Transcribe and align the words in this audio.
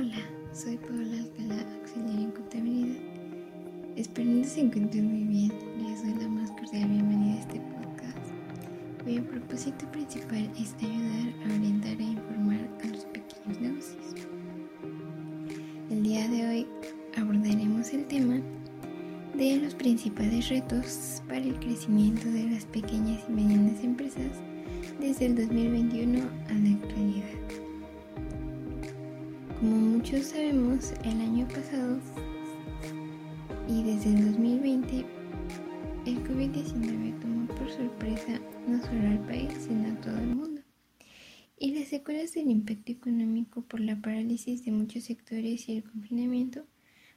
Hola, 0.00 0.16
soy 0.54 0.78
Paola 0.78 1.18
Alcalá, 1.18 1.62
auxiliar 1.78 2.20
en 2.20 2.30
contabilidad. 2.30 2.96
Esperando 3.96 4.48
se 4.48 4.60
encuentren 4.62 5.06
muy 5.10 5.24
bien, 5.24 5.52
les 5.76 6.02
doy 6.02 6.14
la 6.14 6.26
más 6.26 6.50
cordial 6.52 6.88
bienvenida 6.88 7.34
a 7.34 7.40
este 7.40 7.60
podcast, 7.60 9.04
cuyo 9.04 9.22
propósito 9.24 9.84
principal 9.92 10.50
es 10.58 10.74
ayudar 10.82 11.34
a 11.44 11.54
orientar 11.54 12.00
e 12.00 12.02
informar 12.02 12.60
a 12.82 12.86
los 12.86 13.04
pequeños 13.04 13.60
negocios. 13.60 14.26
El 15.90 16.02
día 16.02 16.26
de 16.28 16.48
hoy 16.48 16.66
abordaremos 17.18 17.92
el 17.92 18.06
tema 18.06 18.40
de 19.34 19.58
los 19.58 19.74
principales 19.74 20.48
retos 20.48 21.22
para 21.28 21.42
el 21.42 21.60
crecimiento 21.60 22.26
de 22.30 22.44
las 22.44 22.64
pequeñas 22.64 23.22
y 23.28 23.32
medianas 23.32 23.84
empresas 23.84 24.40
desde 24.98 25.26
el 25.26 25.36
2021 25.36 26.20
a 26.48 26.54
la 26.54 26.70
actualidad. 26.70 27.39
Como 29.60 29.76
muchos 29.76 30.28
sabemos, 30.28 30.92
el 31.04 31.20
año 31.20 31.46
pasado 31.46 32.00
y 33.68 33.82
desde 33.82 34.08
el 34.08 34.32
2020, 34.32 35.04
el 36.06 36.24
COVID-19 36.24 37.20
tomó 37.20 37.46
por 37.46 37.70
sorpresa 37.70 38.40
no 38.66 38.80
solo 38.80 39.06
al 39.06 39.18
país, 39.26 39.52
sino 39.60 39.92
a 39.92 40.00
todo 40.00 40.16
el 40.16 40.34
mundo. 40.34 40.62
Y 41.58 41.74
las 41.78 41.88
secuelas 41.88 42.32
del 42.32 42.50
impacto 42.50 42.90
económico 42.90 43.60
por 43.60 43.80
la 43.80 44.00
parálisis 44.00 44.64
de 44.64 44.72
muchos 44.72 45.04
sectores 45.04 45.68
y 45.68 45.76
el 45.76 45.82
confinamiento 45.84 46.64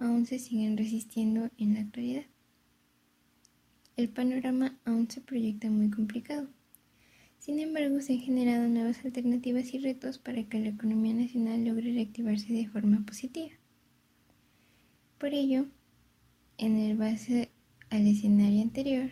aún 0.00 0.26
se 0.26 0.40
siguen 0.40 0.76
resistiendo 0.76 1.50
en 1.56 1.74
la 1.74 1.82
actualidad. 1.82 2.24
El 3.96 4.08
panorama 4.08 4.76
aún 4.84 5.08
se 5.08 5.20
proyecta 5.20 5.70
muy 5.70 5.88
complicado. 5.88 6.48
Sin 7.44 7.58
embargo, 7.58 8.00
se 8.00 8.14
han 8.14 8.20
generado 8.20 8.66
nuevas 8.68 9.04
alternativas 9.04 9.74
y 9.74 9.78
retos 9.78 10.16
para 10.16 10.44
que 10.44 10.58
la 10.60 10.70
economía 10.70 11.12
nacional 11.12 11.62
logre 11.62 11.92
reactivarse 11.92 12.50
de 12.54 12.66
forma 12.68 13.04
positiva. 13.04 13.50
Por 15.18 15.34
ello, 15.34 15.66
en 16.56 16.78
el 16.78 16.96
base 16.96 17.50
al 17.90 18.06
escenario 18.06 18.62
anterior, 18.62 19.10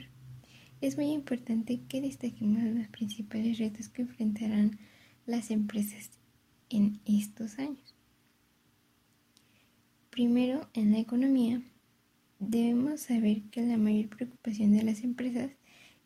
es 0.80 0.96
muy 0.96 1.10
importante 1.10 1.82
que 1.86 2.00
destaquemos 2.00 2.62
los 2.62 2.88
principales 2.88 3.58
retos 3.58 3.90
que 3.90 4.00
enfrentarán 4.00 4.78
las 5.26 5.50
empresas 5.50 6.12
en 6.70 7.00
estos 7.04 7.58
años. 7.58 7.94
Primero, 10.08 10.70
en 10.72 10.92
la 10.92 11.00
economía, 11.00 11.60
debemos 12.38 13.02
saber 13.02 13.42
que 13.50 13.60
la 13.60 13.76
mayor 13.76 14.08
preocupación 14.08 14.72
de 14.72 14.84
las 14.84 15.04
empresas 15.04 15.50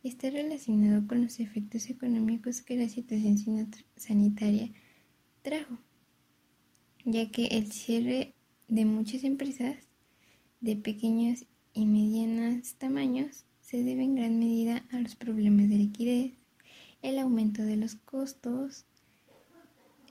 está 0.07 0.29
relacionado 0.29 1.05
con 1.07 1.23
los 1.23 1.39
efectos 1.39 1.89
económicos 1.89 2.61
que 2.61 2.77
la 2.77 2.89
situación 2.89 3.69
sanitaria 3.95 4.71
trajo, 5.41 5.77
ya 7.05 7.29
que 7.31 7.47
el 7.47 7.71
cierre 7.71 8.33
de 8.67 8.85
muchas 8.85 9.23
empresas 9.23 9.75
de 10.61 10.75
pequeños 10.75 11.45
y 11.73 11.85
medianos 11.85 12.73
tamaños 12.75 13.45
se 13.61 13.83
debe 13.83 14.03
en 14.03 14.15
gran 14.15 14.39
medida 14.39 14.85
a 14.91 14.99
los 14.99 15.15
problemas 15.15 15.69
de 15.69 15.75
liquidez, 15.75 16.33
el 17.01 17.19
aumento 17.19 17.63
de 17.63 17.77
los 17.77 17.95
costos, 17.95 18.85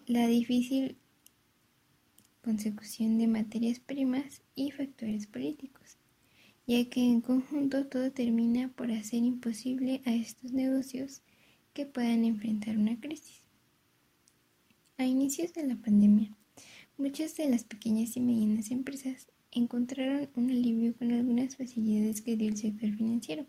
la 0.06 0.27
difícil 0.27 0.97
consecución 2.42 3.19
de 3.19 3.27
materias 3.27 3.81
primas 3.81 4.42
y 4.55 4.70
factores 4.70 5.27
políticos 5.27 5.98
ya 6.67 6.84
que 6.89 7.00
en 7.00 7.20
conjunto 7.20 7.86
todo 7.86 8.11
termina 8.11 8.69
por 8.69 8.91
hacer 8.91 9.22
imposible 9.22 10.03
a 10.05 10.14
estos 10.14 10.53
negocios 10.53 11.22
que 11.72 11.86
puedan 11.86 12.25
enfrentar 12.25 12.77
una 12.77 12.98
crisis. 12.98 13.42
A 14.98 15.05
inicios 15.05 15.53
de 15.53 15.67
la 15.67 15.77
pandemia, 15.77 16.34
muchas 16.98 17.37
de 17.37 17.48
las 17.48 17.64
pequeñas 17.64 18.17
y 18.17 18.20
medianas 18.20 18.70
empresas 18.70 19.28
encontraron 19.53 20.28
un 20.34 20.50
alivio 20.50 20.94
con 20.97 21.12
algunas 21.12 21.56
facilidades 21.56 22.20
que 22.20 22.37
dio 22.37 22.48
el 22.48 22.56
sector 22.56 22.92
financiero, 22.94 23.47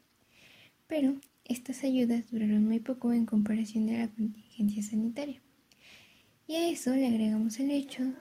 pero 0.88 1.16
estas 1.46 1.84
ayudas 1.84 2.30
duraron 2.30 2.66
muy 2.66 2.80
poco 2.80 3.14
en 3.14 3.26
comparación 3.26 3.88
de 3.88 3.98
la 3.98 4.08
contingencia 4.10 4.84
sanitaria. 4.84 5.42
Y 6.48 6.56
a 6.56 6.70
eso 6.70 6.94
le 6.94 7.08
agregamos 7.08 7.60
el 7.60 7.72
hecho 7.72 8.14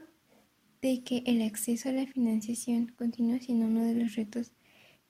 de 0.81 1.03
que 1.03 1.23
el 1.27 1.43
acceso 1.43 1.89
a 1.89 1.93
la 1.93 2.07
financiación 2.07 2.93
continúa 2.97 3.41
siendo 3.41 3.67
uno 3.67 3.85
de 3.85 3.95
los 3.95 4.15
retos 4.15 4.53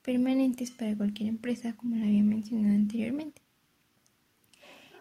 permanentes 0.07 0.71
para 0.71 0.95
cualquier 0.95 1.27
empresa, 1.27 1.75
como 1.75 1.97
lo 1.97 2.05
había 2.05 2.23
mencionado 2.23 2.75
anteriormente. 2.75 3.41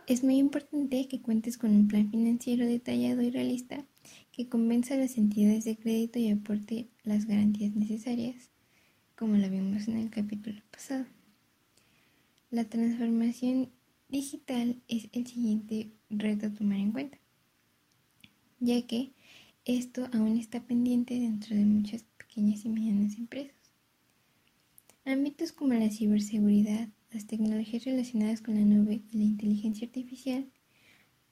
Es 0.09 0.25
muy 0.25 0.37
importante 0.37 1.07
que 1.07 1.23
cuentes 1.23 1.59
con 1.59 1.71
un 1.71 1.87
plan 1.87 2.11
financiero 2.11 2.67
detallado 2.67 3.23
y 3.23 3.31
realista 3.31 3.87
que 4.33 4.49
convenza 4.49 4.95
a 4.95 4.97
las 4.97 5.17
entidades 5.17 5.65
de 5.65 5.77
crédito 5.77 6.19
y 6.19 6.31
aporte 6.31 6.89
las 7.05 7.27
garantías 7.27 7.77
necesarias, 7.77 8.51
como 9.15 9.37
lo 9.37 9.49
vimos 9.49 9.87
en 9.87 9.99
el 9.99 10.11
capítulo 10.11 10.61
pasado. 10.73 11.07
La 12.51 12.65
transformación 12.65 13.71
digital 14.09 14.83
es 14.89 15.09
el 15.13 15.25
siguiente 15.29 15.93
reto 16.11 16.47
a 16.47 16.51
tomar 16.51 16.79
en 16.79 16.91
cuenta, 16.91 17.19
ya 18.59 18.85
que 18.89 19.13
esto 19.67 20.09
aún 20.13 20.37
está 20.37 20.65
pendiente 20.65 21.15
dentro 21.15 21.55
de 21.55 21.65
muchas 21.65 22.03
pequeñas 22.19 22.65
y 22.65 22.71
medianas 22.71 23.17
empresas. 23.19 23.66
Ámbitos 25.09 25.53
como 25.53 25.73
la 25.73 25.89
ciberseguridad, 25.89 26.89
las 27.13 27.29
tecnologías 27.29 27.85
relacionadas 27.85 28.41
con 28.41 28.57
la 28.57 28.63
nube 28.63 29.03
y 29.13 29.19
la 29.19 29.23
inteligencia 29.23 29.87
artificial, 29.87 30.51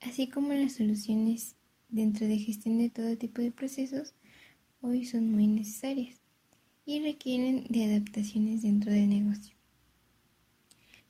así 0.00 0.28
como 0.28 0.52
las 0.52 0.74
soluciones 0.74 1.56
dentro 1.88 2.28
de 2.28 2.38
gestión 2.38 2.78
de 2.78 2.88
todo 2.88 3.18
tipo 3.18 3.42
de 3.42 3.50
procesos, 3.50 4.14
hoy 4.80 5.04
son 5.04 5.28
muy 5.28 5.48
necesarias 5.48 6.20
y 6.86 7.00
requieren 7.00 7.66
de 7.68 7.86
adaptaciones 7.86 8.62
dentro 8.62 8.92
del 8.92 9.08
negocio. 9.08 9.56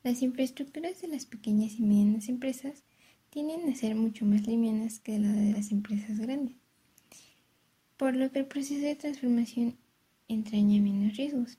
Las 0.03 0.23
infraestructuras 0.23 1.03
de 1.03 1.09
las 1.09 1.27
pequeñas 1.27 1.79
y 1.79 1.83
medianas 1.83 2.31
empresas 2.31 2.83
tienden 3.29 3.69
a 3.69 3.77
ser 3.77 3.95
mucho 3.95 4.25
más 4.25 4.47
livianas 4.47 5.01
que 5.01 5.19
la 5.19 5.31
de 5.31 5.53
las 5.53 5.71
empresas 5.71 6.19
grandes, 6.19 6.57
por 7.99 8.17
lo 8.17 8.33
que 8.33 8.39
el 8.39 8.47
proceso 8.47 8.87
de 8.87 8.97
transformación 8.97 9.77
entraña 10.29 10.81
menos 10.81 11.15
riesgos 11.19 11.59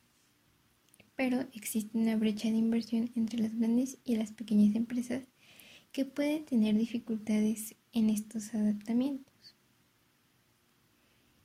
pero 1.15 1.45
existe 1.53 1.97
una 1.97 2.17
brecha 2.17 2.49
de 2.49 2.57
inversión 2.57 3.11
entre 3.15 3.39
las 3.39 3.57
grandes 3.57 3.97
y 4.03 4.15
las 4.15 4.31
pequeñas 4.31 4.75
empresas 4.75 5.23
que 5.91 6.05
pueden 6.05 6.45
tener 6.45 6.77
dificultades 6.77 7.75
en 7.93 8.09
estos 8.09 8.53
adaptamientos. 8.53 9.55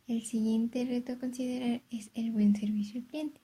El 0.08 0.22
siguiente 0.22 0.84
reto 0.84 1.12
a 1.12 1.18
considerar 1.18 1.82
es 1.90 2.10
el 2.14 2.32
buen 2.32 2.56
servicio 2.56 3.00
al 3.00 3.06
cliente. 3.06 3.40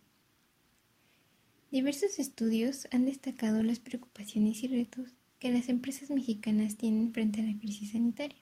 Diversos 1.71 2.19
estudios 2.19 2.89
han 2.91 3.05
destacado 3.05 3.63
las 3.63 3.79
preocupaciones 3.79 4.65
y 4.65 4.69
retos 4.69 5.11
que 5.39 5.53
las 5.53 5.69
empresas 5.69 6.11
mexicanas 6.11 6.77
tienen 6.77 7.13
frente 7.13 7.41
a 7.41 7.45
la 7.45 7.57
crisis 7.59 7.93
sanitaria. 7.93 8.39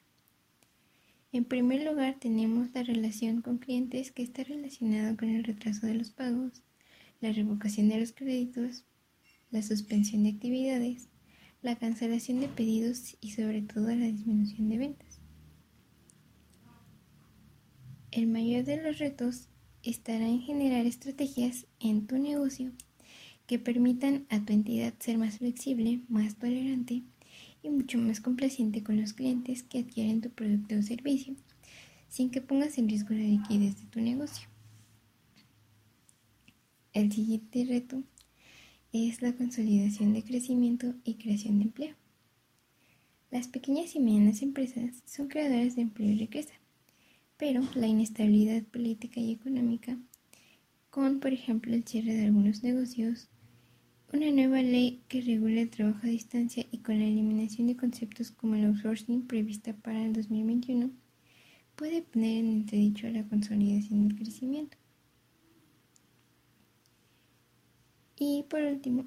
En 1.32 1.44
primer 1.44 1.84
lugar, 1.84 2.16
tenemos 2.20 2.68
la 2.74 2.82
relación 2.82 3.42
con 3.42 3.58
clientes 3.58 4.12
que 4.12 4.22
está 4.22 4.44
relacionada 4.44 5.16
con 5.16 5.28
el 5.28 5.44
retraso 5.44 5.86
de 5.86 5.94
los 5.94 6.10
pagos, 6.10 6.62
la 7.24 7.32
revocación 7.32 7.88
de 7.88 7.98
los 7.98 8.12
créditos, 8.12 8.84
la 9.50 9.62
suspensión 9.62 10.24
de 10.24 10.30
actividades, 10.30 11.08
la 11.62 11.74
cancelación 11.76 12.40
de 12.40 12.48
pedidos 12.48 13.16
y 13.22 13.30
sobre 13.30 13.62
todo 13.62 13.86
la 13.86 14.06
disminución 14.06 14.68
de 14.68 14.76
ventas. 14.76 15.20
El 18.10 18.26
mayor 18.26 18.64
de 18.64 18.82
los 18.82 18.98
retos 18.98 19.48
estará 19.82 20.28
en 20.28 20.42
generar 20.42 20.84
estrategias 20.84 21.66
en 21.80 22.06
tu 22.06 22.18
negocio 22.18 22.72
que 23.46 23.58
permitan 23.58 24.26
a 24.28 24.44
tu 24.44 24.52
entidad 24.52 24.92
ser 24.98 25.16
más 25.16 25.38
flexible, 25.38 26.02
más 26.08 26.36
tolerante 26.36 27.04
y 27.62 27.70
mucho 27.70 27.96
más 27.96 28.20
complaciente 28.20 28.82
con 28.82 29.00
los 29.00 29.14
clientes 29.14 29.62
que 29.62 29.78
adquieren 29.78 30.20
tu 30.20 30.28
producto 30.28 30.76
o 30.76 30.82
servicio, 30.82 31.34
sin 32.10 32.30
que 32.30 32.42
pongas 32.42 32.76
en 32.76 32.86
riesgo 32.86 33.14
la 33.14 33.22
liquidez 33.22 33.80
de 33.80 33.86
tu 33.86 34.02
negocio. 34.02 34.53
El 36.94 37.10
siguiente 37.10 37.64
reto 37.64 38.04
es 38.92 39.20
la 39.20 39.32
consolidación 39.32 40.12
de 40.12 40.22
crecimiento 40.22 40.94
y 41.02 41.14
creación 41.14 41.58
de 41.58 41.64
empleo. 41.64 41.96
Las 43.32 43.48
pequeñas 43.48 43.96
y 43.96 43.98
medianas 43.98 44.42
empresas 44.42 45.02
son 45.04 45.26
creadoras 45.26 45.74
de 45.74 45.82
empleo 45.82 46.12
y 46.12 46.18
riqueza, 46.18 46.54
pero 47.36 47.62
la 47.74 47.88
inestabilidad 47.88 48.62
política 48.62 49.18
y 49.18 49.32
económica, 49.32 49.98
con 50.90 51.18
por 51.18 51.32
ejemplo 51.32 51.74
el 51.74 51.82
cierre 51.82 52.14
de 52.14 52.26
algunos 52.26 52.62
negocios, 52.62 53.26
una 54.12 54.30
nueva 54.30 54.62
ley 54.62 55.02
que 55.08 55.20
regula 55.20 55.62
el 55.62 55.70
trabajo 55.70 55.98
a 56.04 56.10
distancia 56.10 56.64
y 56.70 56.78
con 56.78 57.00
la 57.00 57.06
eliminación 57.06 57.66
de 57.66 57.76
conceptos 57.76 58.30
como 58.30 58.54
el 58.54 58.66
outsourcing 58.66 59.26
prevista 59.26 59.72
para 59.72 60.06
el 60.06 60.12
2021, 60.12 60.92
puede 61.74 62.02
poner 62.02 62.38
en 62.38 62.52
entredicho 62.52 63.08
la 63.08 63.24
consolidación 63.24 64.06
del 64.06 64.16
crecimiento. 64.16 64.76
Y 68.16 68.44
por 68.48 68.62
último, 68.62 69.06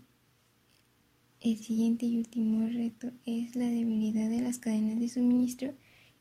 el 1.39 1.57
siguiente 1.57 2.05
y 2.05 2.17
último 2.17 2.67
reto 2.67 3.11
es 3.25 3.55
la 3.55 3.65
debilidad 3.65 4.29
de 4.29 4.41
las 4.41 4.59
cadenas 4.59 4.99
de 4.99 5.07
suministro 5.07 5.73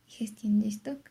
y 0.07 0.11
gestión 0.13 0.61
de 0.61 0.69
stock. 0.69 1.11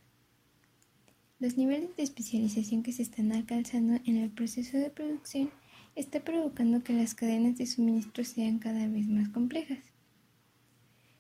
Los 1.40 1.58
niveles 1.58 1.96
de 1.98 2.04
especialización 2.04 2.82
que 2.82 2.94
se 2.94 3.02
están 3.02 3.34
alcanzando 3.34 4.00
en 4.06 4.18
el 4.18 4.30
proceso 4.30 4.78
de 4.78 4.90
producción 4.90 5.52
está 5.96 6.22
provocando 6.22 6.82
que 6.82 6.94
las 6.94 7.14
cadenas 7.14 7.58
de 7.58 7.66
suministro 7.66 8.24
sean 8.24 8.60
cada 8.60 8.88
vez 8.88 9.08
más 9.08 9.30
complejas. 9.30 9.80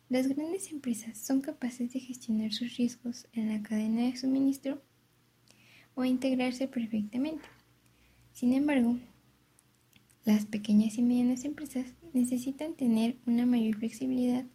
Las 0.07 0.27
grandes 0.27 0.71
empresas 0.71 1.17
son 1.17 1.41
capaces 1.41 1.91
de 1.91 1.99
gestionar 1.99 2.53
sus 2.53 2.77
riesgos 2.77 3.27
en 3.33 3.49
la 3.49 3.61
cadena 3.61 4.03
de 4.03 4.15
suministro 4.15 4.81
o 5.95 6.05
integrarse 6.05 6.67
perfectamente. 6.67 7.43
Sin 8.31 8.53
embargo, 8.53 8.97
las 10.25 10.45
pequeñas 10.45 10.97
y 10.97 11.03
medianas 11.03 11.45
empresas 11.45 11.93
necesitan 12.13 12.73
tener 12.73 13.17
una 13.25 13.45
mayor 13.45 13.77
flexibilidad 13.77 14.45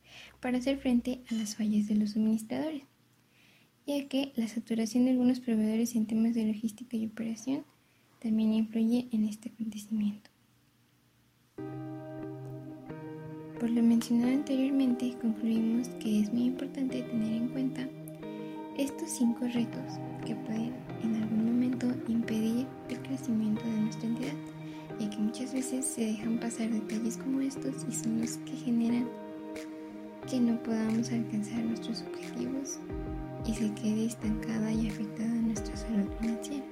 para 0.41 0.59
hacer 0.59 0.79
frente 0.79 1.21
a 1.31 1.35
las 1.35 1.57
fallas 1.57 1.87
de 1.89 1.95
los 1.95 2.11
suministradores 2.11 2.83
ya 3.87 4.09
que 4.09 4.33
la 4.37 4.47
saturación 4.47 5.05
de 5.05 5.13
algunos 5.13 5.41
proveedores 5.41 5.95
en 5.97 6.07
temas 6.07 6.35
de 6.35 6.47
logística 6.47 6.97
y 6.97 7.07
operación 7.07 7.65
también 8.21 8.53
influye 8.53 9.09
en 9.13 9.25
este 9.25 9.51
acontecimiento. 9.51 10.31
Por 13.59 13.71
lo 13.71 13.83
mencionado 13.83 14.33
anteriormente, 14.33 15.17
concluimos 15.21 15.89
que 16.01 16.21
es 16.21 16.33
muy 16.33 16.45
importante 16.45 17.03
tener 17.03 17.33
en 17.33 17.49
cuenta 17.49 17.89
estos 18.79 19.11
cinco 19.11 19.47
retos 19.53 19.99
que 20.25 20.35
pueden 20.35 20.73
en 21.03 21.17
algún 21.17 21.47
momento 21.47 21.87
impedir 22.09 22.60
se 26.01 26.07
dejan 26.07 26.39
pasar 26.39 26.71
detalles 26.71 27.19
como 27.19 27.43
estos 27.43 27.75
y 27.87 27.93
son 27.93 28.23
los 28.23 28.39
que 28.39 28.53
generan 28.53 29.07
que 30.31 30.41
no 30.41 30.59
podamos 30.63 31.13
alcanzar 31.13 31.63
nuestros 31.63 32.01
objetivos 32.01 32.79
y 33.47 33.53
se 33.53 33.71
quede 33.75 34.07
estancada 34.07 34.73
y 34.73 34.89
afectada 34.89 35.29
nuestra 35.29 35.77
salud 35.77 36.07
financiera. 36.19 36.65